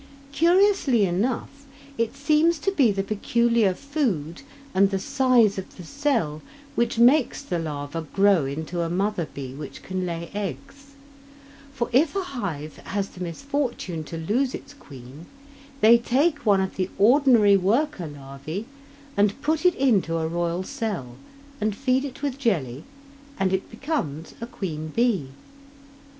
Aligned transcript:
Curiously 0.31 1.05
enough, 1.05 1.67
it 1.95 2.15
seems 2.15 2.57
to 2.57 2.71
be 2.71 2.91
the 2.91 3.03
peculiar 3.03 3.75
food 3.75 4.41
and 4.73 4.89
the 4.89 4.97
size 4.97 5.59
of 5.59 5.77
the 5.77 5.83
cell 5.83 6.41
which 6.73 6.97
makes 6.97 7.43
the 7.43 7.59
larva 7.59 8.01
grow 8.11 8.45
into 8.45 8.81
a 8.81 8.89
mother 8.89 9.27
bee 9.31 9.53
which 9.53 9.83
can 9.83 10.07
lay 10.07 10.31
eggs, 10.33 10.95
for 11.71 11.87
if 11.93 12.15
a 12.15 12.23
hive 12.23 12.77
has 12.77 13.09
the 13.09 13.21
misfortune 13.21 14.03
to 14.05 14.17
lose 14.17 14.55
its 14.55 14.73
queen, 14.73 15.27
they 15.81 15.99
take 15.99 16.47
one 16.47 16.61
of 16.61 16.77
the 16.77 16.89
ordinary 16.97 17.55
worker 17.55 18.07
larvae 18.07 18.65
and 19.15 19.39
put 19.43 19.67
it 19.67 19.75
into 19.75 20.17
a 20.17 20.27
royal 20.27 20.63
cell 20.63 21.15
and 21.61 21.75
feed 21.75 22.03
it 22.03 22.23
with 22.23 22.39
jelly, 22.39 22.83
and 23.37 23.53
it 23.53 23.69
becomes 23.69 24.33
a 24.41 24.47
queen 24.47 24.87
bee. 24.87 25.27